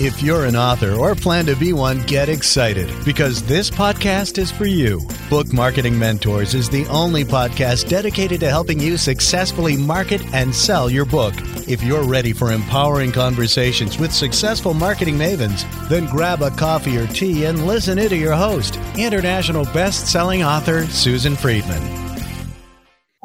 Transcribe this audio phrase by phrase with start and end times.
[0.00, 4.48] If you're an author or plan to be one, get excited because this podcast is
[4.48, 5.00] for you.
[5.28, 10.88] Book Marketing Mentors is the only podcast dedicated to helping you successfully market and sell
[10.88, 11.34] your book.
[11.66, 17.08] If you're ready for empowering conversations with successful marketing mavens, then grab a coffee or
[17.08, 22.07] tea and listen in to your host, international best-selling author Susan Friedmann.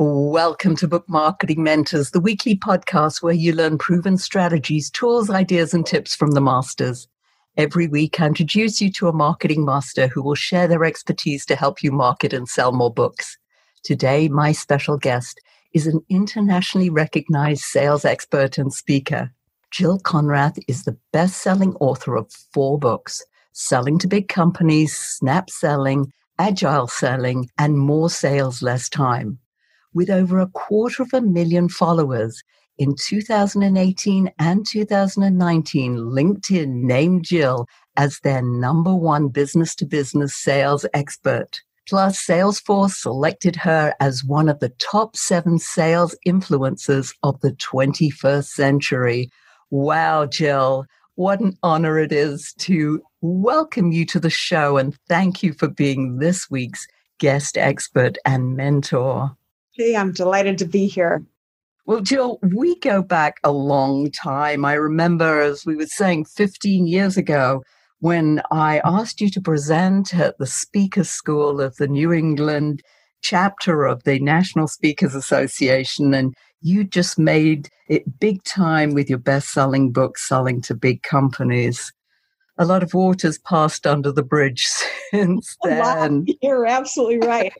[0.05, 5.73] Welcome to Book Marketing Mentors, the weekly podcast where you learn proven strategies, tools, ideas,
[5.73, 7.07] and tips from the masters.
[7.55, 11.55] Every week, I introduce you to a marketing master who will share their expertise to
[11.55, 13.37] help you market and sell more books.
[13.85, 15.39] Today, my special guest
[15.73, 19.31] is an internationally recognized sales expert and speaker.
[19.71, 23.23] Jill Konrath is the best selling author of four books
[23.53, 29.39] Selling to Big Companies, Snap Selling, Agile Selling, and More Sales, Less Time
[29.93, 32.43] with over a quarter of a million followers.
[32.77, 40.85] In 2018 and 2019, LinkedIn named Jill as their number one business to business sales
[40.93, 41.61] expert.
[41.87, 48.45] Plus, Salesforce selected her as one of the top seven sales influencers of the 21st
[48.45, 49.29] century.
[49.69, 55.43] Wow, Jill, what an honor it is to welcome you to the show and thank
[55.43, 56.87] you for being this week's
[57.19, 59.35] guest expert and mentor.
[59.75, 61.23] Hey, I'm delighted to be here.
[61.87, 64.65] Well, Jill, we go back a long time.
[64.65, 67.63] I remember, as we were saying, 15 years ago,
[67.99, 72.83] when I asked you to present at the Speaker School of the New England
[73.23, 79.17] chapter of the National Speakers Association, and you just made it big time with your
[79.17, 81.91] best selling book, Selling to Big Companies.
[82.59, 84.67] A lot of water's passed under the bridge
[85.11, 86.27] since then.
[86.43, 87.53] You're absolutely right.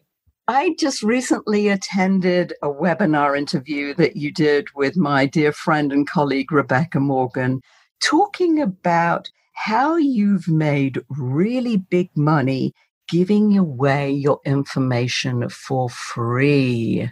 [0.48, 6.06] I just recently attended a webinar interview that you did with my dear friend and
[6.06, 7.62] colleague, Rebecca Morgan,
[8.02, 12.74] talking about how you've made really big money
[13.08, 17.10] giving away your information for free.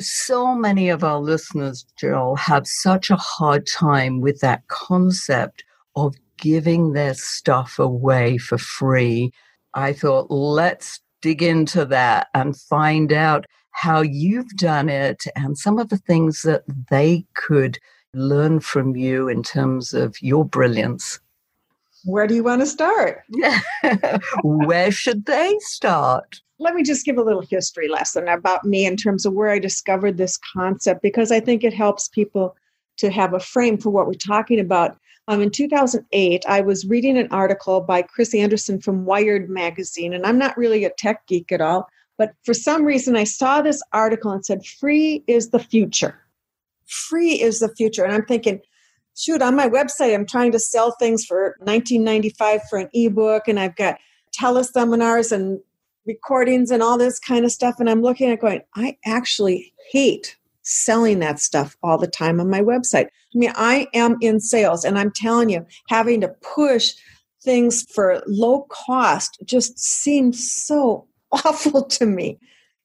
[0.00, 5.62] So many of our listeners, Jill, have such a hard time with that concept
[5.94, 9.32] of giving their stuff away for free.
[9.74, 15.76] I thought, let's dig into that and find out how you've done it and some
[15.76, 17.80] of the things that they could
[18.14, 21.18] learn from you in terms of your brilliance.
[22.04, 23.24] Where do you want to start?
[24.44, 26.40] where should they start?
[26.60, 29.58] Let me just give a little history lesson about me in terms of where I
[29.58, 32.54] discovered this concept because I think it helps people
[32.98, 34.96] to have a frame for what we're talking about.
[35.28, 40.24] Um, in 2008, I was reading an article by Chris Anderson from Wired magazine, and
[40.24, 43.82] I'm not really a tech geek at all, but for some reason I saw this
[43.92, 46.20] article and said, Free is the future.
[46.86, 48.04] Free is the future.
[48.04, 48.60] And I'm thinking,
[49.16, 53.58] shoot, on my website, I'm trying to sell things for 1995 for an ebook, and
[53.58, 53.98] I've got
[54.38, 55.58] teleseminars and
[56.06, 57.76] recordings and all this kind of stuff.
[57.80, 60.36] And I'm looking at going, I actually hate
[60.66, 63.06] selling that stuff all the time on my website.
[63.06, 66.92] I mean, I am in sales and I'm telling you, having to push
[67.42, 72.38] things for low cost just seems so awful to me.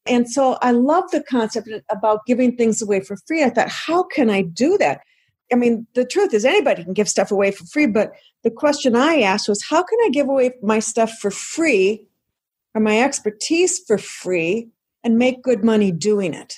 [0.05, 3.43] And so I love the concept about giving things away for free.
[3.43, 5.01] I thought, how can I do that?
[5.51, 8.13] I mean, the truth is anybody can give stuff away for free, but
[8.43, 12.07] the question I asked was, how can I give away my stuff for free
[12.73, 14.69] or my expertise for free
[15.03, 16.55] and make good money doing it?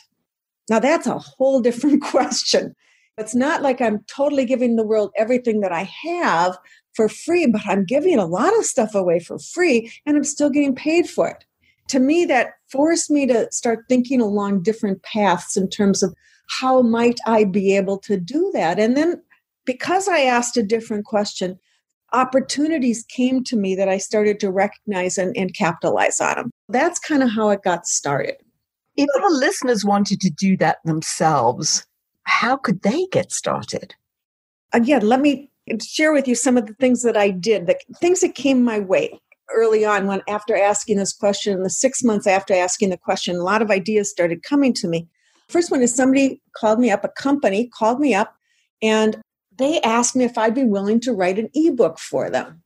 [0.69, 2.75] Now, that's a whole different question.
[3.17, 6.57] It's not like I'm totally giving the world everything that I have
[6.95, 10.49] for free, but I'm giving a lot of stuff away for free and I'm still
[10.49, 11.45] getting paid for it.
[11.89, 16.15] To me, that forced me to start thinking along different paths in terms of
[16.47, 18.79] how might I be able to do that?
[18.79, 19.21] And then
[19.65, 21.59] because I asked a different question,
[22.13, 26.51] opportunities came to me that I started to recognize and, and capitalize on them.
[26.69, 28.35] That's kind of how it got started.
[28.95, 31.85] If our listeners wanted to do that themselves,
[32.23, 33.95] how could they get started?
[34.71, 35.49] Again, let me
[35.81, 38.79] share with you some of the things that I did, the things that came my
[38.79, 39.19] way
[39.53, 43.43] early on when after asking this question, the six months after asking the question, a
[43.43, 45.07] lot of ideas started coming to me.
[45.49, 48.35] First one is somebody called me up, a company called me up,
[48.81, 49.17] and
[49.57, 52.63] they asked me if I'd be willing to write an ebook for them.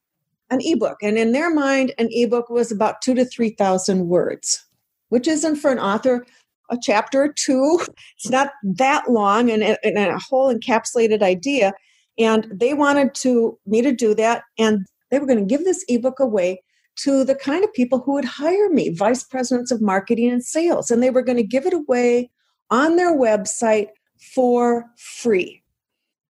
[0.50, 0.98] An ebook.
[1.02, 4.67] And in their mind, an ebook was about two to 3,000 words
[5.10, 6.26] which isn't for an author
[6.70, 7.80] a chapter or two.
[8.18, 11.74] It's not that long and, and a whole encapsulated idea.
[12.18, 15.86] And they wanted to me to do that, and they were going to give this
[15.88, 16.62] ebook away
[16.98, 20.90] to the kind of people who would hire me, vice presidents of marketing and sales,
[20.90, 22.32] and they were going to give it away
[22.72, 23.90] on their website
[24.34, 25.62] for free.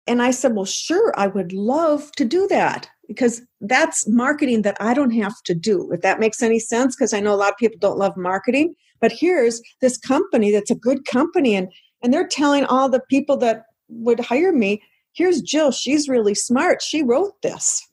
[0.07, 4.78] And I said, Well, sure, I would love to do that because that's marketing that
[4.80, 5.92] I don't have to do.
[5.92, 8.75] If that makes any sense, because I know a lot of people don't love marketing.
[9.02, 11.68] But here's this company that's a good company, and,
[12.02, 14.81] and they're telling all the people that would hire me,
[15.13, 16.81] here's Jill, she's really smart.
[16.81, 17.88] She wrote this.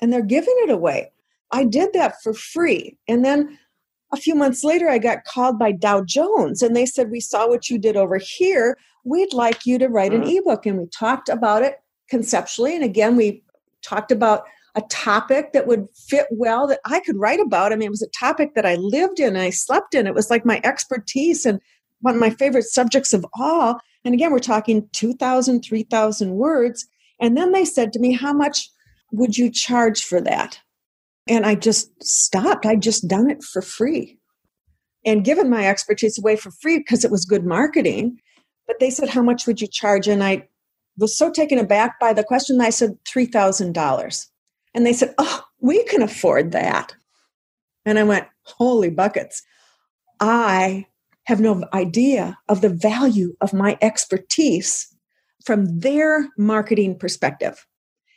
[0.00, 1.10] And they're giving it away.
[1.52, 2.96] I did that for free.
[3.08, 3.58] And then
[4.12, 7.48] a few months later, I got called by Dow Jones and they said, We saw
[7.48, 8.78] what you did over here.
[9.04, 10.38] We'd like you to write an mm-hmm.
[10.38, 10.66] ebook.
[10.66, 11.76] And we talked about it
[12.08, 12.74] conceptually.
[12.74, 13.42] And again, we
[13.82, 14.44] talked about
[14.74, 17.72] a topic that would fit well that I could write about.
[17.72, 20.06] I mean, it was a topic that I lived in and I slept in.
[20.06, 21.60] It was like my expertise and
[22.00, 23.78] one of my favorite subjects of all.
[24.04, 26.86] And again, we're talking 2,000, 3,000 words.
[27.20, 28.70] And then they said to me, How much
[29.12, 30.60] would you charge for that?
[31.28, 32.64] And I just stopped.
[32.64, 34.18] I just done it for free
[35.04, 38.18] and given my expertise away for free because it was good marketing.
[38.66, 40.08] But they said, How much would you charge?
[40.08, 40.48] And I
[41.00, 42.58] was so taken aback by the question.
[42.58, 44.26] that I said, $3,000.
[44.74, 46.94] And they said, Oh, we can afford that.
[47.84, 49.42] And I went, Holy buckets.
[50.20, 50.86] I
[51.24, 54.86] have no idea of the value of my expertise
[55.44, 57.66] from their marketing perspective.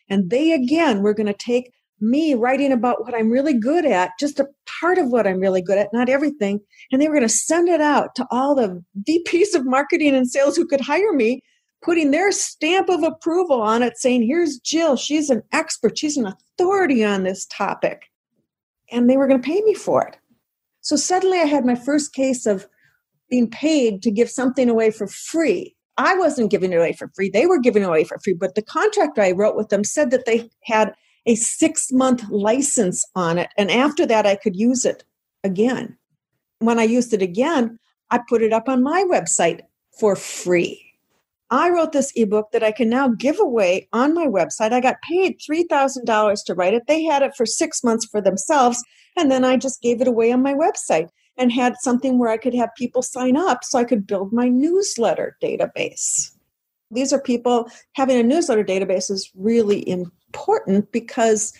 [0.09, 1.71] And they again were going to take
[2.01, 4.47] me writing about what I'm really good at, just a
[4.81, 6.59] part of what I'm really good at, not everything.
[6.91, 10.29] And they were going to send it out to all the VPs of marketing and
[10.29, 11.41] sales who could hire me,
[11.83, 14.95] putting their stamp of approval on it, saying, Here's Jill.
[14.95, 18.09] She's an expert, she's an authority on this topic.
[18.91, 20.17] And they were going to pay me for it.
[20.81, 22.67] So suddenly I had my first case of
[23.29, 25.75] being paid to give something away for free.
[25.97, 27.29] I wasn't giving it away for free.
[27.29, 28.33] They were giving it away for free.
[28.33, 30.93] But the contract I wrote with them said that they had
[31.25, 33.49] a six month license on it.
[33.57, 35.03] And after that, I could use it
[35.43, 35.97] again.
[36.59, 37.79] When I used it again,
[38.11, 39.61] I put it up on my website
[39.99, 40.82] for free.
[41.53, 44.73] I wrote this ebook that I can now give away on my website.
[44.73, 46.87] I got paid $3,000 to write it.
[46.87, 48.83] They had it for six months for themselves.
[49.15, 52.37] And then I just gave it away on my website and had something where I
[52.37, 56.31] could have people sign up so I could build my newsletter database.
[56.89, 61.53] These are people having a newsletter database is really important because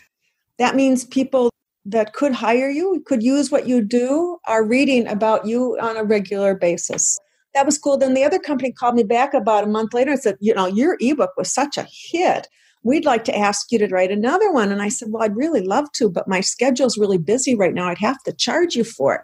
[0.58, 1.52] that means people
[1.86, 6.04] that could hire you, could use what you do, are reading about you on a
[6.04, 7.20] regular basis.
[7.54, 7.98] That was cool.
[7.98, 10.66] Then the other company called me back about a month later and said, You know,
[10.66, 12.48] your ebook was such a hit.
[12.84, 14.72] We'd like to ask you to write another one.
[14.72, 17.88] And I said, Well, I'd really love to, but my schedule's really busy right now.
[17.88, 19.22] I'd have to charge you for it.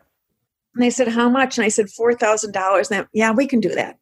[0.76, 1.58] And they said, How much?
[1.58, 2.92] And I said, $4,000.
[2.92, 3.98] And yeah, we can do that.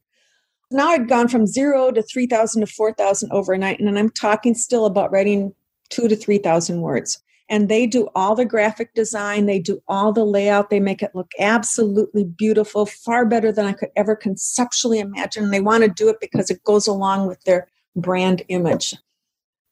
[0.70, 3.80] Now I'd gone from zero to 3,000 to 4,000 overnight.
[3.80, 5.54] And I'm talking still about writing
[5.90, 7.24] two to 3,000 words.
[7.50, 11.16] And they do all the graphic design, they do all the layout, they make it
[11.16, 15.46] look absolutely beautiful, far better than I could ever conceptually imagine.
[15.46, 18.96] And they want to do it because it goes along with their brand image.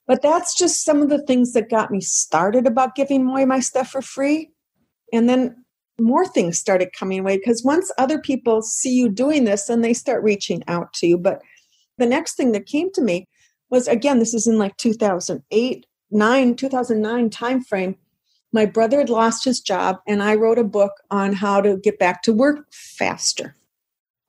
[0.07, 3.59] But that's just some of the things that got me started about giving away my
[3.59, 4.51] stuff for free.
[5.11, 5.65] And then
[5.99, 9.93] more things started coming away because once other people see you doing this, then they
[9.93, 11.17] start reaching out to you.
[11.17, 11.41] But
[11.97, 13.27] the next thing that came to me
[13.69, 15.85] was again, this is in like 2008,
[16.15, 17.95] 9, 2009 timeframe.
[18.51, 21.99] My brother had lost his job, and I wrote a book on how to get
[21.99, 23.55] back to work faster.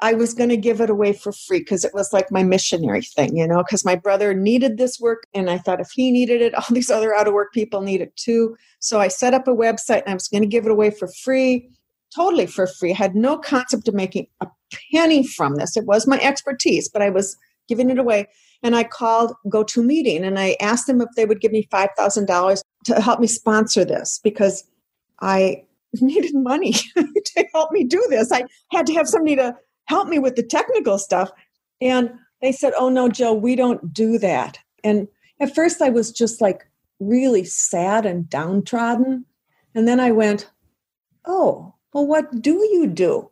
[0.00, 3.02] I was going to give it away for free because it was like my missionary
[3.02, 5.26] thing, you know, because my brother needed this work.
[5.32, 8.02] And I thought if he needed it, all these other out of work people need
[8.02, 8.56] it too.
[8.78, 11.08] So I set up a website and I was going to give it away for
[11.24, 11.70] free,
[12.14, 12.92] totally for free.
[12.92, 14.48] I had no concept of making a
[14.92, 15.76] penny from this.
[15.76, 17.36] It was my expertise, but I was
[17.68, 18.26] giving it away.
[18.62, 23.00] And I called GoToMeeting and I asked them if they would give me $5,000 to
[23.00, 24.64] help me sponsor this because
[25.20, 25.64] I
[26.00, 28.32] needed money to help me do this.
[28.32, 29.56] I had to have somebody to
[29.86, 31.30] help me with the technical stuff.
[31.80, 32.10] And
[32.42, 34.58] they said, Oh, no, Joe, we don't do that.
[34.84, 35.08] And
[35.40, 36.68] at first I was just like
[37.00, 39.24] really sad and downtrodden.
[39.74, 40.50] And then I went,
[41.24, 43.30] Oh, well, what do you do?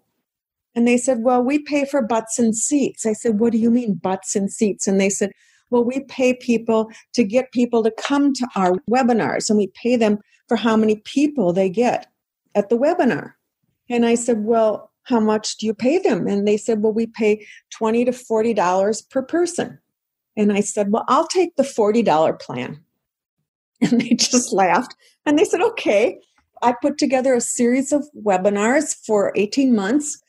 [0.75, 3.07] And they said, Well, we pay for butts and seats.
[3.07, 4.87] I said, What do you mean, butts and seats?
[4.87, 5.33] And they said,
[5.71, 9.97] Well, we pay people to get people to come to our webinars, and we pay
[9.97, 12.07] them for how many people they get
[12.55, 13.33] at the webinar.
[13.89, 16.27] And I said, Well, how much do you pay them?
[16.27, 19.79] And they said, well, we pay 20 to $40 per person.
[20.37, 22.81] And I said, well, I'll take the $40 plan.
[23.81, 24.95] And they just laughed
[25.27, 26.19] and they said, okay.
[26.63, 30.23] I put together a series of webinars for 18 months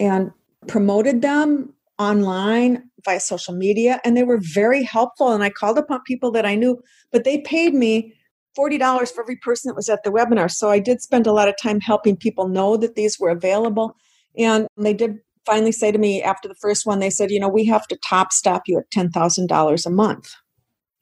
[0.00, 0.32] and
[0.66, 4.00] promoted them online via social media.
[4.04, 5.32] And they were very helpful.
[5.32, 8.14] And I called upon people that I knew, but they paid me
[8.58, 10.50] $40 for every person that was at the webinar.
[10.50, 13.94] So I did spend a lot of time helping people know that these were available.
[14.36, 17.48] And they did finally say to me after the first one, they said, you know,
[17.48, 20.34] we have to top stop you at $10,000 a month.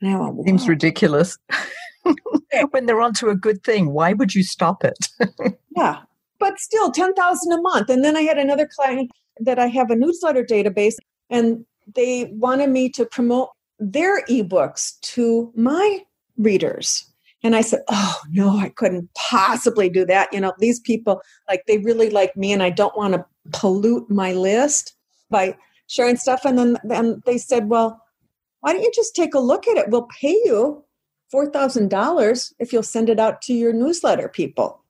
[0.00, 1.38] And I went, Seems ridiculous.
[2.70, 4.98] when they're onto a good thing, why would you stop it?
[5.76, 6.00] yeah.
[6.38, 7.90] But still, 10000 a month.
[7.90, 10.94] And then I had another client that I have a newsletter database,
[11.30, 11.64] and
[11.94, 16.00] they wanted me to promote their ebooks to my
[16.36, 17.04] readers.
[17.42, 20.32] And I said, Oh, no, I couldn't possibly do that.
[20.32, 24.10] You know, these people, like, they really like me, and I don't want to pollute
[24.10, 24.94] my list
[25.30, 26.44] by sharing stuff.
[26.44, 28.02] And then, then they said, Well,
[28.60, 29.88] why don't you just take a look at it?
[29.90, 30.84] We'll pay you
[31.32, 34.82] $4,000 if you'll send it out to your newsletter people.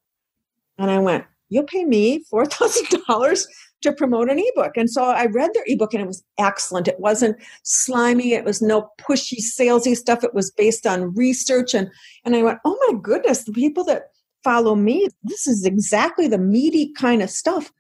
[0.79, 3.47] And I went, You'll pay me $4,000
[3.83, 4.77] to promote an ebook.
[4.77, 6.89] And so I read their ebook and it was excellent.
[6.89, 10.25] It wasn't slimy, it was no pushy, salesy stuff.
[10.25, 11.75] It was based on research.
[11.75, 11.89] And,
[12.25, 14.11] and I went, Oh my goodness, the people that
[14.43, 17.73] follow me, this is exactly the meaty kind of stuff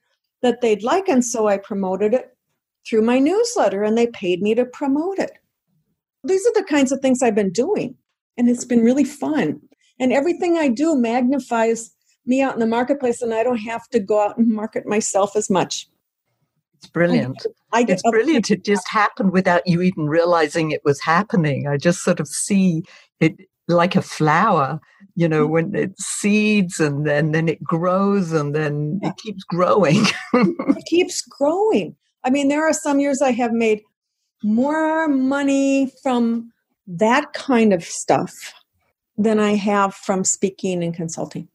[0.42, 1.08] that they'd like.
[1.08, 2.36] And so I promoted it
[2.88, 5.32] through my newsletter and they paid me to promote it.
[6.24, 7.94] These are the kinds of things I've been doing,
[8.36, 9.60] and it's been really fun.
[10.00, 11.92] And everything I do magnifies
[12.28, 15.34] me out in the marketplace, and I don't have to go out and market myself
[15.34, 15.88] as much.
[16.76, 17.44] It's brilliant.
[17.72, 18.50] I, I it's brilliant.
[18.50, 21.66] It just happened without you even realizing it was happening.
[21.66, 22.84] I just sort of see
[23.20, 24.80] it like a flower,
[25.14, 25.52] you know, mm-hmm.
[25.52, 29.10] when it seeds and then then it grows and then yeah.
[29.10, 30.04] it keeps growing.
[30.34, 31.96] it keeps growing.
[32.24, 33.82] I mean, there are some years I have made
[34.44, 36.52] more money from
[36.86, 38.32] that kind of stuff
[39.16, 41.48] than I have from speaking and consulting.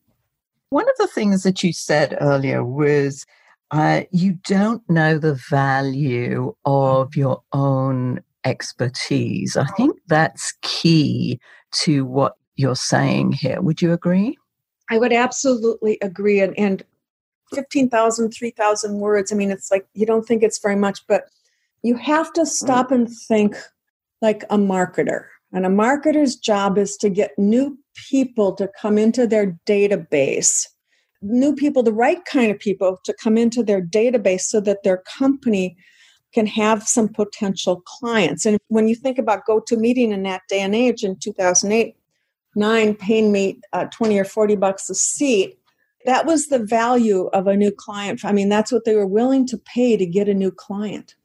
[0.74, 3.28] One of the things that you said earlier was
[3.70, 9.56] uh, you don't know the value of your own expertise.
[9.56, 11.40] I think that's key
[11.84, 13.62] to what you're saying here.
[13.62, 14.36] Would you agree?
[14.90, 16.42] I would absolutely agree.
[16.42, 16.84] And, and
[17.54, 21.26] 15,000, 3,000 words, I mean, it's like you don't think it's very much, but
[21.84, 23.56] you have to stop and think
[24.24, 25.26] like a marketer.
[25.52, 27.78] And a marketer's job is to get new
[28.10, 30.68] people to come into their database,
[31.22, 34.98] new people, the right kind of people to come into their database so that their
[34.98, 35.78] company
[36.34, 38.46] can have some potential clients.
[38.46, 41.96] And when you think about GoToMeeting in that day and age in 2008,
[42.56, 45.58] nine paying me uh, 20 or 40 bucks a seat,
[46.06, 48.26] that was the value of a new client.
[48.26, 51.16] I mean, that's what they were willing to pay to get a new client.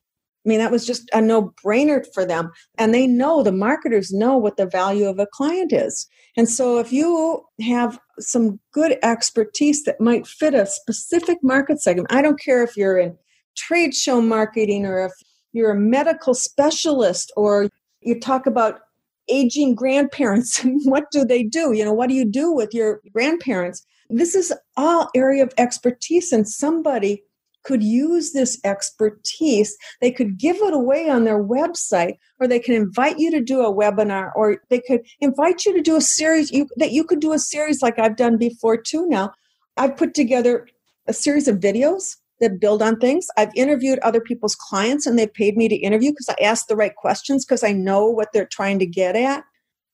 [0.48, 2.50] I mean, that was just a no brainer for them.
[2.78, 6.08] And they know, the marketers know what the value of a client is.
[6.38, 12.10] And so if you have some good expertise that might fit a specific market segment,
[12.10, 13.14] I don't care if you're in
[13.58, 15.12] trade show marketing or if
[15.52, 17.68] you're a medical specialist or
[18.00, 18.80] you talk about
[19.28, 21.72] aging grandparents what do they do?
[21.74, 23.84] You know, what do you do with your grandparents?
[24.08, 27.22] This is all area of expertise and somebody
[27.68, 29.76] could use this expertise.
[30.00, 33.60] They could give it away on their website, or they can invite you to do
[33.60, 37.20] a webinar, or they could invite you to do a series you, that you could
[37.20, 39.06] do a series like I've done before too.
[39.06, 39.32] Now,
[39.76, 40.66] I've put together
[41.06, 43.26] a series of videos that build on things.
[43.36, 46.76] I've interviewed other people's clients and they've paid me to interview because I ask the
[46.76, 49.44] right questions because I know what they're trying to get at.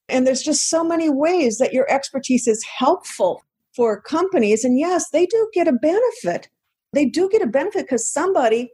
[0.09, 3.43] And there's just so many ways that your expertise is helpful
[3.75, 4.63] for companies.
[4.65, 6.49] And yes, they do get a benefit
[6.95, 8.71] they do get a benefit because somebody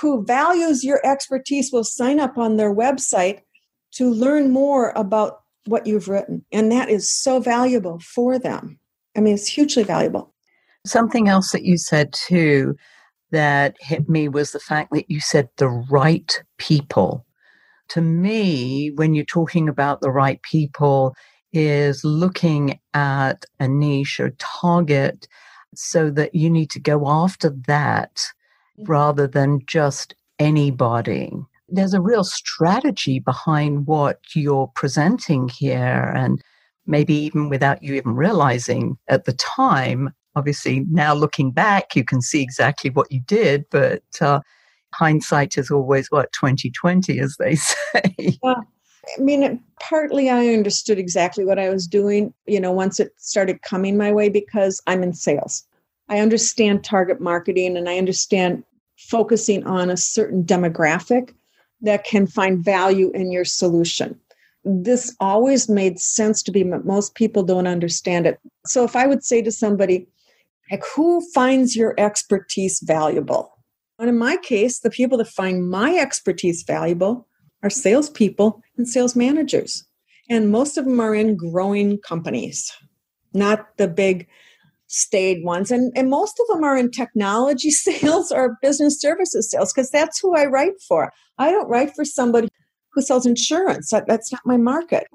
[0.00, 3.40] who values your expertise will sign up on their website
[3.92, 6.44] to learn more about what you've written.
[6.52, 8.78] And that is so valuable for them.
[9.16, 10.34] I mean, it's hugely valuable.
[10.86, 12.76] Something else that you said too
[13.32, 17.26] that hit me was the fact that you said the right people.
[17.90, 21.14] To me, when you're talking about the right people,
[21.52, 25.26] is looking at a niche or target
[25.74, 28.16] so that you need to go after that
[28.78, 28.90] mm-hmm.
[28.90, 31.32] rather than just anybody.
[31.68, 36.42] There's a real strategy behind what you're presenting here, and
[36.86, 40.12] maybe even without you even realizing at the time.
[40.36, 44.40] Obviously, now looking back, you can see exactly what you did, but uh,
[44.94, 48.38] hindsight is always what 2020, as they say.
[48.42, 48.54] Yeah.
[49.18, 53.62] I mean, partly I understood exactly what I was doing, you know, once it started
[53.62, 55.64] coming my way because I'm in sales.
[56.08, 58.64] I understand target marketing and I understand
[58.98, 61.32] focusing on a certain demographic
[61.80, 64.18] that can find value in your solution.
[64.64, 68.38] This always made sense to me, but most people don't understand it.
[68.66, 70.06] So if I would say to somebody,
[70.70, 73.56] like, who finds your expertise valuable?
[73.98, 77.26] And in my case, the people that find my expertise valuable
[77.62, 79.84] are salespeople and sales managers.
[80.30, 82.72] And most of them are in growing companies,
[83.34, 84.26] not the big
[84.86, 85.70] stayed ones.
[85.70, 90.18] And, and most of them are in technology sales or business services sales because that's
[90.18, 91.12] who I write for.
[91.38, 92.48] I don't write for somebody
[92.92, 93.90] who sells insurance.
[93.90, 95.06] That, that's not my market.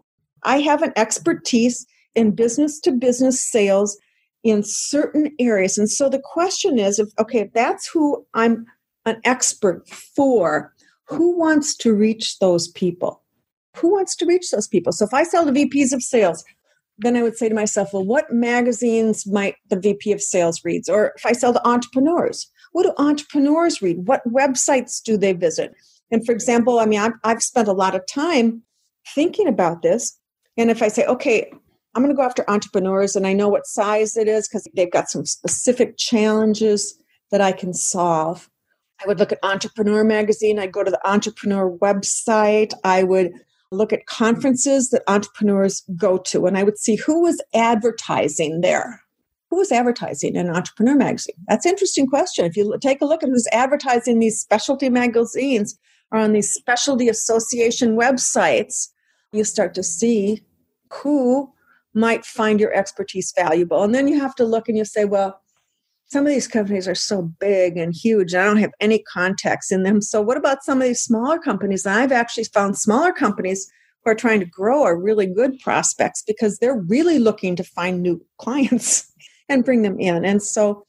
[0.43, 3.98] I have an expertise in business to business sales
[4.43, 5.77] in certain areas.
[5.77, 8.65] And so the question is if, okay, if that's who I'm
[9.05, 10.72] an expert for,
[11.07, 13.25] who wants to reach those people?
[13.77, 14.91] Who wants to reach those people?
[14.91, 16.44] So if I sell to VPs of sales,
[16.98, 20.88] then I would say to myself, well, what magazines might the VP of sales reads?
[20.88, 24.08] Or if I sell to entrepreneurs, what do entrepreneurs read?
[24.08, 25.74] What websites do they visit?
[26.12, 28.62] And for example, I mean, I've, I've spent a lot of time
[29.13, 30.17] thinking about this.
[30.58, 31.51] And if I say, okay,
[31.94, 34.91] I'm going to go after entrepreneurs and I know what size it is because they've
[34.91, 36.98] got some specific challenges
[37.32, 38.50] that I can solve.
[39.03, 40.60] I would look at Entrepreneur Magazine.
[40.60, 42.74] I'd go to the Entrepreneur website.
[42.84, 43.34] I would
[43.72, 49.01] look at conferences that entrepreneurs go to and I would see who was advertising there.
[49.50, 51.36] Who was advertising in Entrepreneur Magazine?
[51.48, 52.45] That's an interesting question.
[52.45, 55.77] If you take a look at who's advertising these specialty magazines
[56.12, 58.89] or on these specialty association websites,
[59.31, 60.43] you start to see
[60.91, 61.51] who
[61.93, 63.84] might find your expertise valuable.
[63.84, 65.39] And then you have to look and you say, well,
[66.08, 69.72] some of these companies are so big and huge and i don't have any contacts
[69.72, 73.70] in them so what about some of these smaller companies i've actually found smaller companies
[74.04, 78.02] who are trying to grow are really good prospects because they're really looking to find
[78.02, 79.12] new clients
[79.50, 80.86] and bring them in and so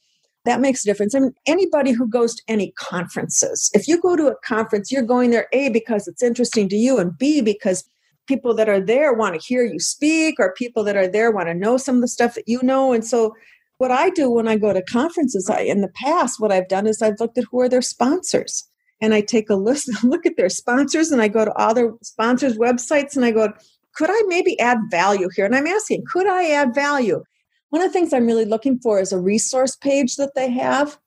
[0.47, 1.13] that makes a difference.
[1.13, 5.03] I mean, anybody who goes to any conferences, if you go to a conference, you're
[5.03, 7.83] going there A, because it's interesting to you, and B, because
[8.27, 11.49] people that are there want to hear you speak, or people that are there want
[11.49, 12.93] to know some of the stuff that you know.
[12.93, 13.35] And so
[13.77, 16.87] what I do when I go to conferences, I, in the past, what I've done
[16.87, 18.67] is I've looked at who are their sponsors.
[18.99, 21.93] And I take a list, look at their sponsors, and I go to all their
[22.01, 23.53] sponsors' websites and I go,
[23.95, 25.45] could I maybe add value here?
[25.45, 27.23] And I'm asking, could I add value?
[27.69, 30.97] One of the things I'm really looking for is a resource page that they have.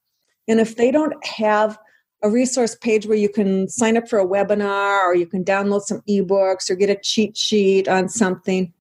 [0.48, 1.78] And if they don't have
[2.22, 5.82] a resource page where you can sign up for a webinar or you can download
[5.82, 8.72] some ebooks or get a cheat sheet on something,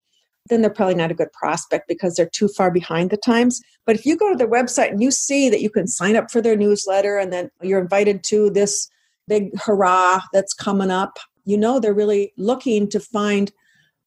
[0.50, 3.62] then they're probably not a good prospect because they're too far behind the times.
[3.86, 6.30] But if you go to their website and you see that you can sign up
[6.30, 8.90] for their newsletter and then you're invited to this
[9.28, 13.52] big hurrah that's coming up, you know they're really looking to find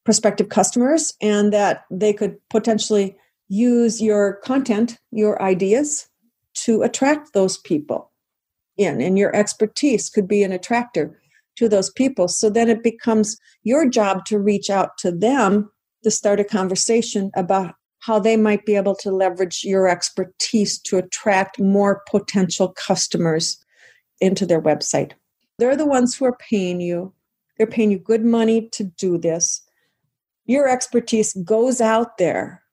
[0.03, 3.15] prospective customers and that they could potentially
[3.47, 6.07] use your content, your ideas
[6.53, 8.11] to attract those people
[8.77, 9.01] in.
[9.01, 11.19] And your expertise could be an attractor
[11.55, 12.27] to those people.
[12.27, 15.71] So then it becomes your job to reach out to them
[16.03, 20.97] to start a conversation about how they might be able to leverage your expertise to
[20.97, 23.63] attract more potential customers
[24.19, 25.13] into their website.
[25.57, 27.13] They're the ones who are paying you.
[27.57, 29.61] They're paying you good money to do this.
[30.45, 32.63] Your expertise goes out there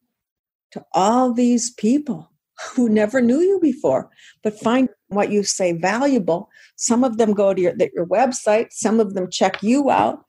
[0.72, 2.30] to all these people
[2.74, 4.10] who never knew you before,
[4.42, 6.48] but find what you say valuable.
[6.76, 10.24] Some of them go to your, your website, some of them check you out.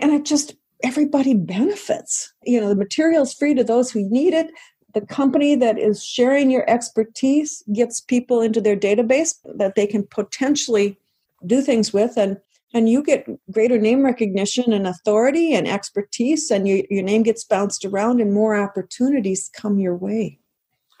[0.00, 2.32] And it just everybody benefits.
[2.44, 4.50] You know, the material is free to those who need it.
[4.94, 10.04] The company that is sharing your expertise gets people into their database that they can
[10.04, 10.98] potentially
[11.46, 12.38] do things with and
[12.74, 17.44] and you get greater name recognition and authority and expertise and you, your name gets
[17.44, 20.38] bounced around and more opportunities come your way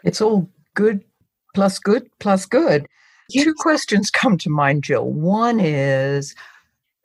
[0.04, 1.02] it's all good
[1.54, 2.86] plus good plus good
[3.30, 3.44] yes.
[3.44, 6.34] two questions come to mind jill one is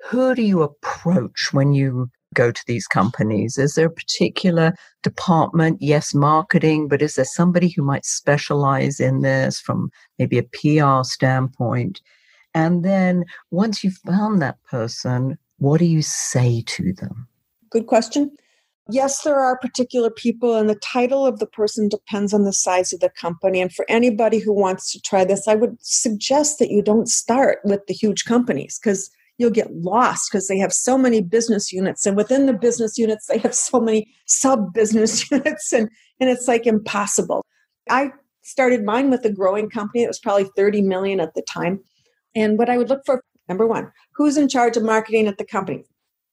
[0.09, 3.57] who do you approach when you go to these companies?
[3.57, 5.77] Is there a particular department?
[5.81, 11.03] Yes, marketing, but is there somebody who might specialize in this from maybe a PR
[11.03, 12.01] standpoint?
[12.53, 17.27] And then once you've found that person, what do you say to them?
[17.69, 18.35] Good question.
[18.89, 22.91] Yes, there are particular people, and the title of the person depends on the size
[22.91, 23.61] of the company.
[23.61, 27.59] And for anybody who wants to try this, I would suggest that you don't start
[27.63, 32.05] with the huge companies because you'll get lost because they have so many business units
[32.05, 36.47] and within the business units they have so many sub business units and and it's
[36.47, 37.43] like impossible.
[37.89, 38.11] I
[38.43, 41.79] started mine with a growing company it was probably 30 million at the time
[42.35, 45.45] and what i would look for number one who's in charge of marketing at the
[45.45, 45.83] company?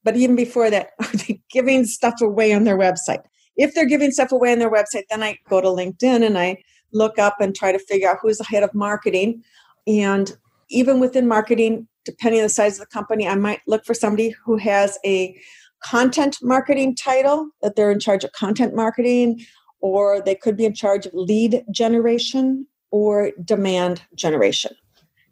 [0.02, 3.22] But even before that are they giving stuff away on their website?
[3.56, 6.56] If they're giving stuff away on their website then i go to linkedin and i
[6.92, 9.42] look up and try to figure out who's the head of marketing
[9.86, 10.36] and
[10.70, 14.30] even within marketing depending on the size of the company, I might look for somebody
[14.44, 15.38] who has a
[15.82, 19.44] content marketing title, that they're in charge of content marketing,
[19.80, 24.72] or they could be in charge of lead generation or demand generation.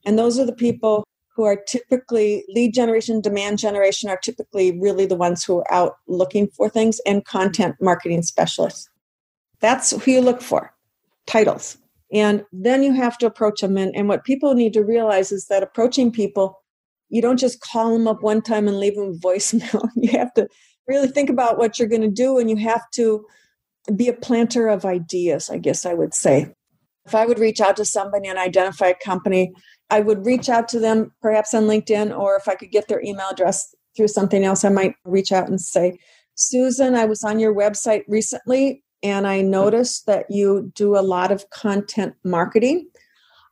[0.07, 1.04] And those are the people
[1.35, 5.96] who are typically lead generation, demand generation are typically really the ones who are out
[6.09, 8.88] looking for things, and content marketing specialists.
[9.61, 10.72] That's who you look for.
[11.26, 11.76] titles.
[12.12, 13.77] And then you have to approach them.
[13.77, 16.62] And, and what people need to realize is that approaching people,
[17.09, 19.88] you don't just call them up one time and leave them a voicemail.
[19.97, 20.49] you have to
[20.87, 23.25] really think about what you're going to do and you have to
[23.94, 26.53] be a planter of ideas, I guess I would say.
[27.07, 29.53] If I would reach out to somebody and identify a company,
[29.90, 33.03] I would reach out to them perhaps on LinkedIn, or if I could get their
[33.03, 35.99] email address through something else, I might reach out and say,
[36.35, 41.30] Susan, I was on your website recently and I notice that you do a lot
[41.30, 42.88] of content marketing.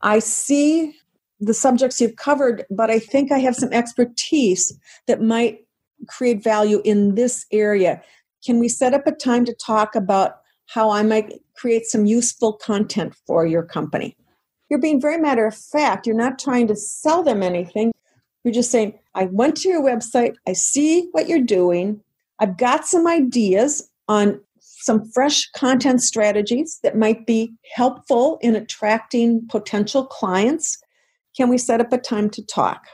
[0.03, 0.95] I see
[1.41, 5.67] the subjects you've covered, but I think I have some expertise that might
[6.09, 8.03] create value in this area.
[8.45, 12.55] Can we set up a time to talk about how I might create some useful
[12.55, 14.17] content for your company?
[14.69, 16.07] You're being very matter of fact.
[16.07, 17.93] You're not trying to sell them anything.
[18.43, 22.01] You're just saying, I went to your website, I see what you're doing,
[22.39, 24.41] I've got some ideas on
[24.87, 30.79] some fresh content strategies that might be helpful in attracting potential clients.
[31.37, 32.87] Can we set up a time to talk?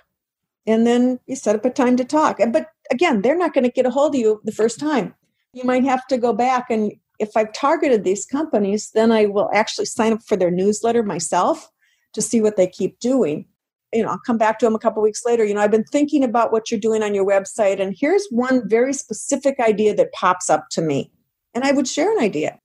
[0.66, 2.38] And then you set up a time to talk.
[2.50, 5.14] But again, they're not going to get a hold of you the first time.
[5.52, 9.48] You might have to go back and if I've targeted these companies, then I will
[9.54, 11.70] actually sign up for their newsletter myself
[12.14, 13.46] to see what they keep doing.
[13.92, 15.44] You know, I'll come back to them a couple weeks later.
[15.44, 18.68] You know, I've been thinking about what you're doing on your website, and here's one
[18.68, 21.12] very specific idea that pops up to me
[21.54, 22.58] and I would share an idea.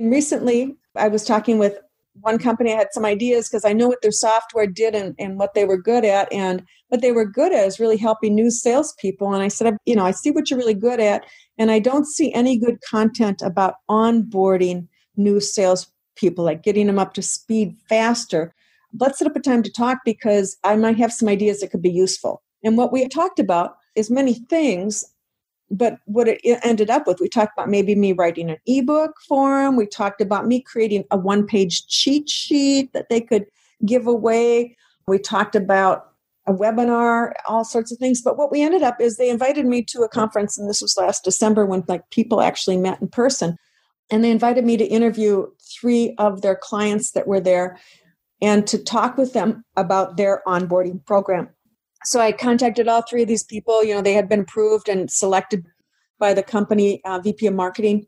[0.00, 1.78] Recently, I was talking with
[2.20, 5.38] one company, I had some ideas because I know what their software did and, and
[5.38, 6.30] what they were good at.
[6.32, 9.32] And what they were good at is really helping new salespeople.
[9.32, 11.24] And I said, you know, I see what you're really good at,
[11.58, 17.14] and I don't see any good content about onboarding new salespeople, like getting them up
[17.14, 18.54] to speed faster.
[18.98, 21.82] Let's set up a time to talk because I might have some ideas that could
[21.82, 22.42] be useful.
[22.62, 25.04] And what we talked about is many things
[25.72, 29.62] but what it ended up with, we talked about maybe me writing an ebook for
[29.62, 29.74] them.
[29.74, 33.46] We talked about me creating a one page cheat sheet that they could
[33.84, 34.76] give away.
[35.08, 36.10] We talked about
[36.46, 38.20] a webinar, all sorts of things.
[38.20, 40.96] But what we ended up is they invited me to a conference, and this was
[40.96, 43.56] last December when like people actually met in person.
[44.10, 45.46] And they invited me to interview
[45.80, 47.78] three of their clients that were there
[48.42, 51.48] and to talk with them about their onboarding program
[52.04, 53.82] so I contacted all three of these people.
[53.84, 55.64] You know, they had been approved and selected
[56.18, 58.06] by the company uh, VP of marketing.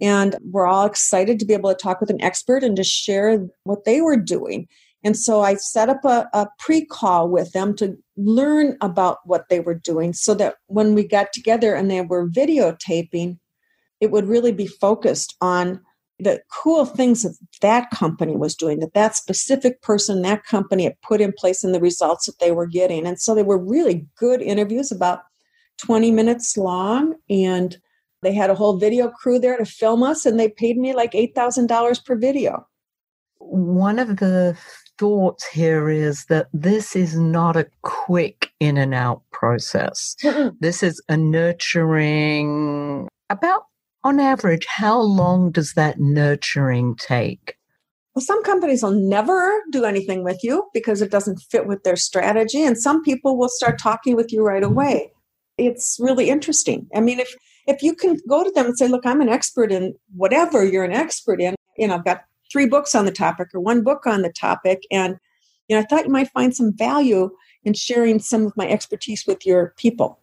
[0.00, 3.46] And we're all excited to be able to talk with an expert and to share
[3.64, 4.68] what they were doing.
[5.04, 9.48] And so I set up a, a pre call with them to learn about what
[9.48, 13.38] they were doing so that when we got together and they were videotaping,
[14.00, 15.80] it would really be focused on
[16.18, 21.00] the cool things that that company was doing that that specific person that company had
[21.02, 23.06] put in place and the results that they were getting.
[23.06, 25.20] And so they were really good interviews about
[25.78, 27.14] 20 minutes long.
[27.30, 27.78] And
[28.22, 31.12] they had a whole video crew there to film us and they paid me like
[31.12, 32.66] $8000 per video.
[33.38, 34.56] One of the
[34.98, 40.16] thoughts here is that this is not a quick in and out process
[40.60, 43.66] this is a nurturing about
[44.04, 47.56] on average, how long does that nurturing take?
[48.14, 51.96] Well, some companies will never do anything with you because it doesn't fit with their
[51.96, 55.12] strategy, and some people will start talking with you right away.
[55.56, 56.88] It's really interesting.
[56.94, 57.34] I mean, if
[57.66, 60.84] if you can go to them and say, "Look, I'm an expert in whatever you're
[60.84, 64.06] an expert in," you know, I've got three books on the topic or one book
[64.06, 65.16] on the topic, and
[65.68, 67.30] you know, I thought you might find some value
[67.64, 70.18] in sharing some of my expertise with your people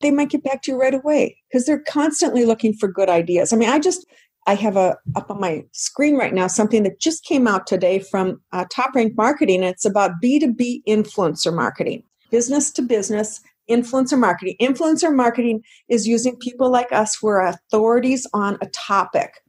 [0.00, 3.52] they might get back to you right away because they're constantly looking for good ideas.
[3.52, 4.06] I mean, I just
[4.46, 7.98] I have a up on my screen right now something that just came out today
[7.98, 9.62] from uh, Top Rank Marketing.
[9.62, 14.56] It's about B two B influencer marketing, business to business influencer marketing.
[14.60, 19.42] Influencer marketing is using people like us who are authorities on a topic.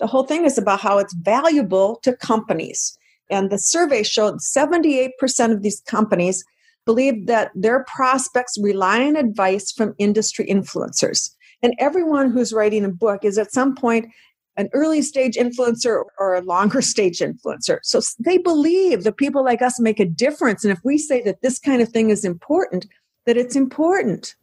[0.00, 2.98] The whole thing is about how it's valuable to companies.
[3.30, 5.10] And the survey showed 78%
[5.50, 6.44] of these companies
[6.86, 11.30] believe that their prospects rely on advice from industry influencers.
[11.62, 14.06] And everyone who's writing a book is at some point
[14.56, 17.78] an early stage influencer or a longer stage influencer.
[17.82, 20.64] So they believe that people like us make a difference.
[20.64, 22.86] And if we say that this kind of thing is important,
[23.26, 24.34] that it's important.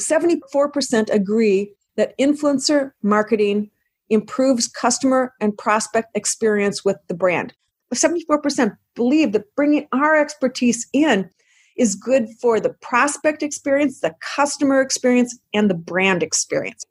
[0.00, 3.70] 74% agree that influencer marketing
[4.10, 7.54] improves customer and prospect experience with the brand.
[7.94, 11.30] 74% believe that bringing our expertise in
[11.76, 16.84] is good for the prospect experience, the customer experience, and the brand experience.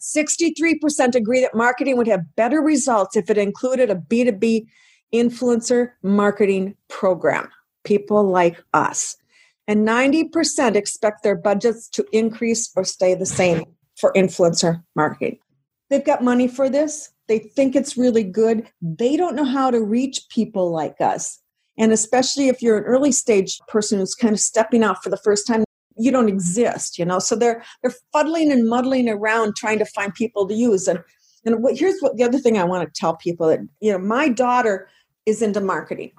[0.00, 4.66] 63% agree that marketing would have better results if it included a B2B
[5.12, 7.48] influencer marketing program,
[7.84, 9.16] people like us.
[9.66, 13.64] And 90% expect their budgets to increase or stay the same
[13.96, 15.38] for influencer marketing.
[15.90, 17.10] They've got money for this.
[17.28, 18.70] They think it's really good.
[18.80, 21.40] They don't know how to reach people like us.
[21.78, 25.16] And especially if you're an early stage person who's kind of stepping out for the
[25.16, 25.64] first time,
[25.96, 27.18] you don't exist, you know.
[27.18, 30.86] So they're they're fuddling and muddling around trying to find people to use.
[30.86, 31.00] And
[31.44, 33.98] and what, here's what the other thing I want to tell people that you know,
[33.98, 34.88] my daughter
[35.26, 36.12] is into marketing,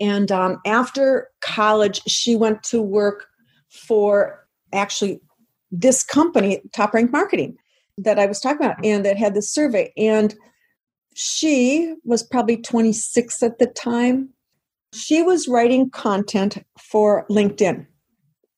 [0.00, 3.26] and um, after college, she went to work
[3.70, 5.20] for actually
[5.70, 7.56] this company, Top Rank Marketing,
[7.98, 9.92] that I was talking about, and that had this survey.
[9.96, 10.34] And
[11.14, 14.30] she was probably 26 at the time.
[14.94, 17.86] She was writing content for LinkedIn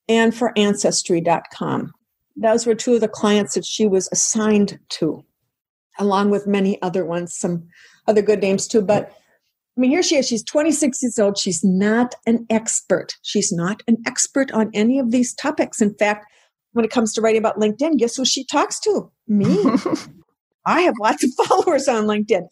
[0.08, 1.92] and for Ancestry.com.
[2.36, 5.24] Those were two of the clients that she was assigned to,
[5.98, 7.68] along with many other ones, some
[8.08, 8.82] other good names too.
[8.82, 9.12] But
[9.76, 10.28] I mean, here she is.
[10.28, 11.38] She's 26 years old.
[11.38, 13.16] She's not an expert.
[13.22, 15.80] She's not an expert on any of these topics.
[15.80, 16.26] In fact,
[16.72, 19.10] when it comes to writing about LinkedIn, guess who she talks to?
[19.28, 19.64] Me.
[20.66, 22.46] I have lots of followers on LinkedIn.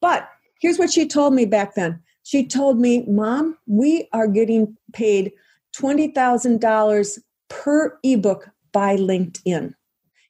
[0.00, 0.28] But
[0.60, 2.02] here's what she told me back then.
[2.26, 5.30] She told me, Mom, we are getting paid
[5.80, 9.72] $20,000 per ebook by LinkedIn.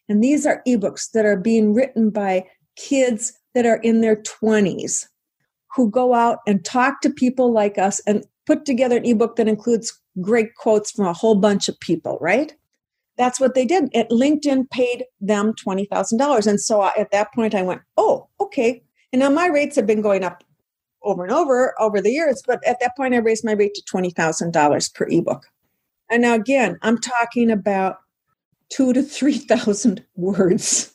[0.07, 2.45] And these are ebooks that are being written by
[2.77, 5.07] kids that are in their 20s
[5.75, 9.49] who go out and talk to people like us and put together an ebook that
[9.49, 12.55] includes great quotes from a whole bunch of people, right?
[13.17, 13.89] That's what they did.
[13.97, 16.47] At LinkedIn paid them $20,000.
[16.47, 18.83] And so at that point I went, "Oh, okay."
[19.15, 20.45] And now my rates have been going up
[21.07, 22.43] over and over over the years.
[22.47, 25.47] But at that point, I raised my rate to $20,000 per ebook.
[26.11, 27.97] And now, again, I'm talking about
[28.69, 30.95] two to 3,000 words.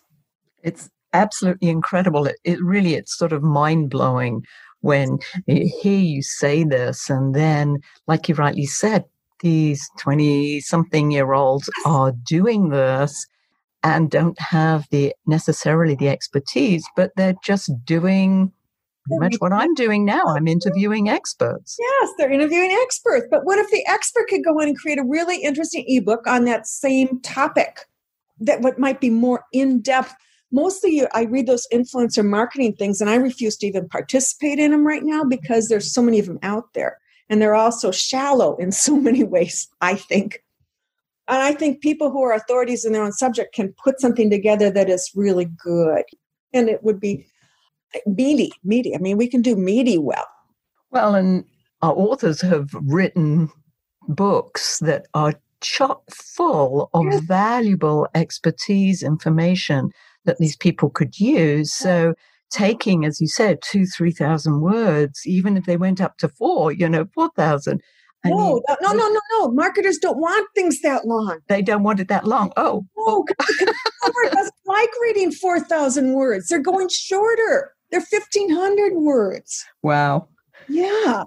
[0.63, 2.27] It's absolutely incredible.
[2.27, 4.43] It, it really, it's sort of mind blowing
[4.81, 7.09] when you hear you say this.
[7.09, 9.05] And then, like you rightly said,
[9.41, 13.25] these 20 something year olds are doing this
[13.83, 18.51] and don't have the necessarily the expertise, but they're just doing
[19.05, 20.23] pretty much what I'm doing now.
[20.25, 21.77] I'm interviewing experts.
[21.79, 23.27] Yes, they're interviewing experts.
[23.29, 26.45] But what if the expert could go in and create a really interesting ebook on
[26.45, 27.85] that same topic
[28.39, 30.13] that what might be more in depth?
[30.51, 34.85] Mostly, I read those influencer marketing things, and I refuse to even participate in them
[34.85, 36.97] right now because there's so many of them out there,
[37.29, 39.67] and they're all so shallow in so many ways.
[39.79, 40.43] I think,
[41.27, 44.69] and I think people who are authorities in their own subject can put something together
[44.71, 46.03] that is really good,
[46.53, 47.25] and it would be
[48.05, 48.95] meaty, meaty.
[48.95, 50.27] I mean, we can do meaty well.
[50.91, 51.45] Well, and
[51.81, 53.49] our authors have written
[54.07, 57.21] books that are chock full of yes.
[57.21, 59.91] valuable expertise information
[60.25, 61.71] that these people could use.
[61.71, 62.13] So
[62.51, 66.71] taking, as you said, two, three thousand words, even if they went up to four,
[66.71, 67.81] you know, four thousand.
[68.23, 69.51] No, no, no, no, no.
[69.51, 71.39] Marketers don't want things that long.
[71.47, 72.51] They don't want it that long.
[72.55, 73.25] Oh, no,
[74.31, 76.47] doesn't like reading four thousand words.
[76.47, 77.73] They're going shorter.
[77.91, 79.65] They're 1,500 words.
[79.83, 80.27] Wow.
[80.67, 81.25] Yeah.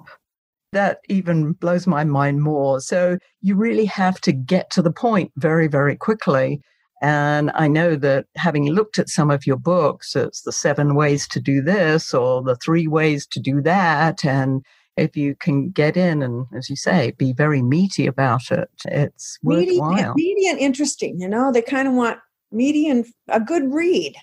[0.72, 2.80] That even blows my mind more.
[2.80, 6.60] So you really have to get to the point very, very quickly.
[7.02, 11.28] And I know that having looked at some of your books, it's the seven ways
[11.28, 14.24] to do this or the three ways to do that.
[14.24, 14.64] And
[14.96, 19.38] if you can get in and, as you say, be very meaty about it, it's
[19.42, 20.14] meaty, worthwhile.
[20.14, 22.20] Meaty and interesting, you know, they kind of want
[22.52, 24.14] meaty and a good read,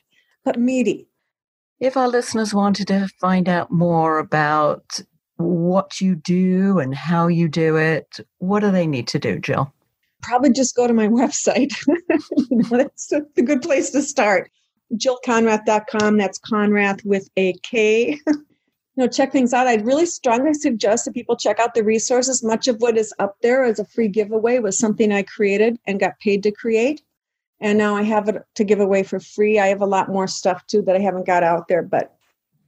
[0.44, 1.08] but meaty.
[1.82, 5.02] If our listeners wanted to find out more about
[5.38, 9.74] what you do and how you do it, what do they need to do, Jill?
[10.22, 11.74] Probably just go to my website.
[12.70, 14.52] that's a, good place to start.
[14.94, 16.18] JillKonrath.com.
[16.18, 18.20] That's Konrath with a K.
[18.28, 18.44] you
[18.96, 19.66] know, check things out.
[19.66, 22.44] I'd really strongly suggest that people check out the resources.
[22.44, 26.00] Much of what is up there as a free giveaway was something I created and
[26.00, 27.02] got paid to create
[27.62, 29.60] and now I have it to give away for free.
[29.60, 32.16] I have a lot more stuff too that I haven't got out there, but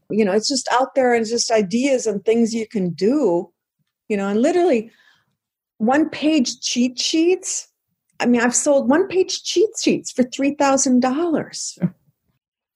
[0.09, 3.51] you know, it's just out there and just ideas and things you can do,
[4.07, 4.91] you know, and literally
[5.79, 7.67] one page cheat sheets.
[8.19, 11.89] I mean, I've sold one page cheat sheets for $3,000.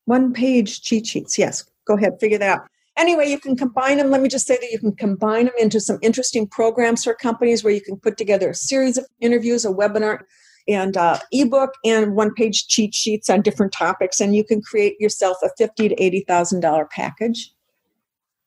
[0.06, 1.38] One page cheat sheets.
[1.38, 2.68] Yes, go ahead, figure that out.
[2.98, 4.10] Anyway, you can combine them.
[4.10, 7.64] Let me just say that you can combine them into some interesting programs for companies
[7.64, 10.22] where you can put together a series of interviews, a webinar,
[10.68, 15.00] and uh, ebook and one page cheat sheets on different topics and you can create
[15.00, 17.54] yourself a fifty to eighty thousand dollar package.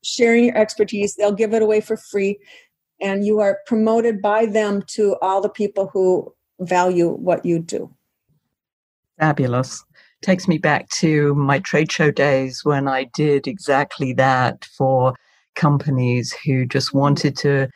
[0.03, 2.39] Sharing your expertise they'll give it away for free
[3.01, 7.91] and you are promoted by them to all the people who value what you do.
[9.19, 9.85] Fabulous.
[10.23, 15.15] Takes me back to my trade show days when i did exactly that for
[15.55, 17.69] companies who just wanted to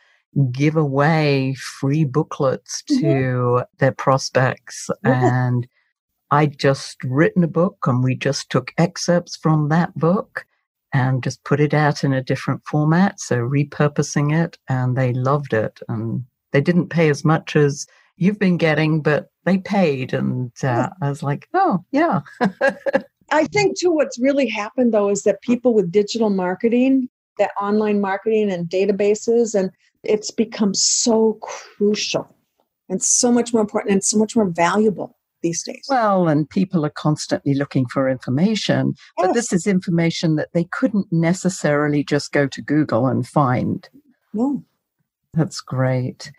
[0.51, 3.01] give away free booklets mm-hmm.
[3.01, 3.63] to mm-hmm.
[3.79, 4.89] their prospects.
[5.03, 5.67] And
[6.31, 10.45] I'd just written a book and we just took excerpts from that book
[10.93, 13.19] and just put it out in a different format.
[13.19, 15.79] So repurposing it and they loved it.
[15.87, 17.85] And they didn't pay as much as
[18.17, 20.13] you've been getting, but they paid.
[20.13, 22.21] And uh, I was like, oh, yeah.
[23.31, 27.99] I think too, what's really happened though is that people with digital marketing, that online
[27.99, 29.71] marketing and databases, and
[30.05, 32.27] it's become so crucial
[32.89, 35.85] and so much more important and so much more valuable these days.
[35.89, 39.27] Well, and people are constantly looking for information, yes.
[39.27, 43.87] but this is information that they couldn't necessarily just go to Google and find.
[44.33, 44.63] No.
[45.33, 46.31] That's great.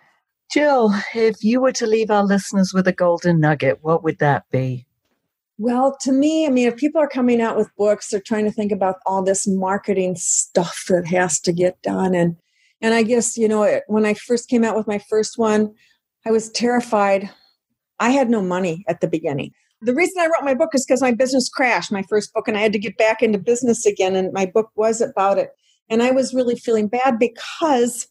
[0.50, 4.44] Jill, if you were to leave our listeners with a golden nugget, what would that
[4.50, 4.86] be?
[5.58, 8.52] Well, to me, I mean, if people are coming out with books, they're trying to
[8.52, 12.14] think about all this marketing stuff that has to get done.
[12.14, 12.36] And
[12.86, 15.74] and I guess, you know, when I first came out with my first one,
[16.24, 17.28] I was terrified.
[17.98, 19.50] I had no money at the beginning.
[19.80, 22.56] The reason I wrote my book is because my business crashed, my first book, and
[22.56, 24.14] I had to get back into business again.
[24.14, 25.50] And my book was about it.
[25.90, 28.06] And I was really feeling bad because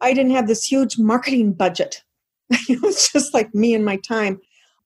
[0.00, 2.02] I didn't have this huge marketing budget.
[2.50, 4.40] it was just like me and my time.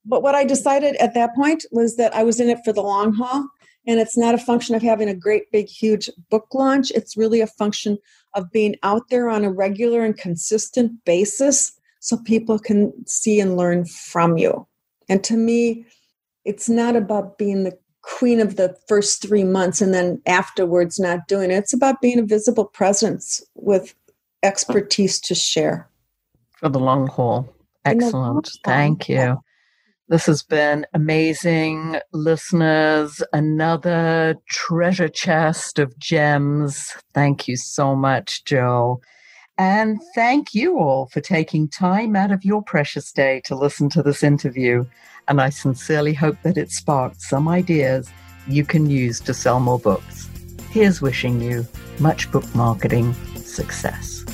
[0.04, 2.82] But what I decided at that point was that I was in it for the
[2.82, 3.46] long haul.
[3.86, 6.90] And it's not a function of having a great, big, huge book launch.
[6.92, 7.98] It's really a function
[8.34, 13.56] of being out there on a regular and consistent basis so people can see and
[13.56, 14.66] learn from you.
[15.08, 15.86] And to me,
[16.44, 21.28] it's not about being the queen of the first three months and then afterwards not
[21.28, 21.56] doing it.
[21.56, 23.94] It's about being a visible presence with
[24.42, 25.88] expertise to share.
[26.56, 27.54] For the long haul.
[27.84, 28.50] Excellent.
[28.64, 29.42] Thank you.
[30.10, 33.22] This has been amazing, listeners.
[33.32, 36.96] Another treasure chest of gems.
[37.14, 39.02] Thank you so much, Jill.
[39.56, 44.02] And thank you all for taking time out of your precious day to listen to
[44.02, 44.84] this interview.
[45.28, 48.10] And I sincerely hope that it sparked some ideas
[48.48, 50.28] you can use to sell more books.
[50.70, 51.64] Here's wishing you
[52.00, 54.24] much book marketing success.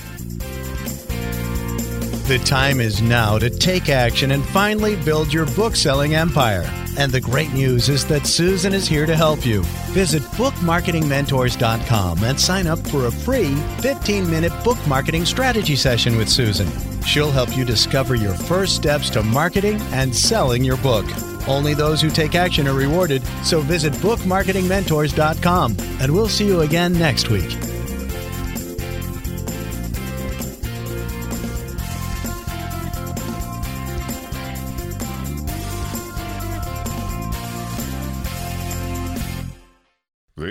[2.27, 6.69] The time is now to take action and finally build your book selling empire.
[6.99, 9.62] And the great news is that Susan is here to help you.
[9.93, 16.29] Visit bookmarketingmentors.com and sign up for a free 15 minute book marketing strategy session with
[16.29, 16.67] Susan.
[17.03, 21.07] She'll help you discover your first steps to marketing and selling your book.
[21.47, 26.93] Only those who take action are rewarded, so visit bookmarketingmentors.com and we'll see you again
[26.93, 27.57] next week.